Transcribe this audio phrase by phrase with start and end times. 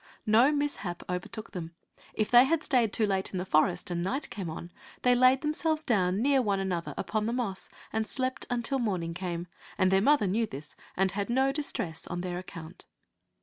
[0.25, 1.75] No mishap overtook them;
[2.15, 4.71] if they had stayed too late in the forest, and night came on,
[5.03, 9.45] they laid themselves down near one another upon the moss, and slept until morning came,
[9.77, 12.87] and their mother knew this and had no distress on their account.